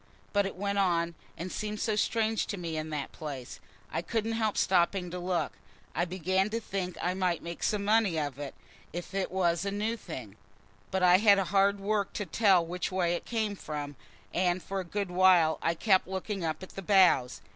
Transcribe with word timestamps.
But 0.33 0.47
it 0.47 0.55
went 0.55 0.79
on, 0.79 1.13
and 1.37 1.51
seemed 1.51 1.79
so 1.79 1.95
strange 1.95 2.47
to 2.47 2.57
me 2.57 2.75
in 2.75 2.89
that 2.89 3.11
place, 3.11 3.59
I 3.93 4.01
couldn't 4.01 4.31
help 4.31 4.57
stopping 4.57 5.11
to 5.11 5.19
look. 5.19 5.51
I 5.93 6.05
began 6.05 6.49
to 6.49 6.59
think 6.59 6.97
I 7.03 7.13
might 7.13 7.43
make 7.43 7.61
some 7.61 7.85
money 7.85 8.17
of 8.19 8.39
it, 8.39 8.55
if 8.93 9.13
it 9.13 9.29
was 9.29 9.63
a 9.63 9.69
new 9.69 9.95
thing. 9.95 10.37
But 10.89 11.03
I 11.03 11.19
had 11.19 11.37
hard 11.37 11.79
work 11.79 12.13
to 12.13 12.25
tell 12.25 12.65
which 12.65 12.91
way 12.91 13.13
it 13.13 13.25
came 13.25 13.55
from, 13.55 13.95
and 14.33 14.63
for 14.63 14.79
a 14.79 14.83
good 14.83 15.11
while 15.11 15.59
I 15.61 15.75
kept 15.75 16.07
looking 16.07 16.43
up 16.43 16.63
at 16.63 16.69
the 16.69 16.81
boughs. 16.81 17.39